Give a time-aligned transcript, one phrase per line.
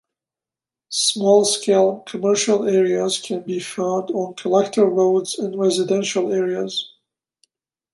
[0.89, 6.91] Small-scale commercial areas can be found on collector roads in residential areas.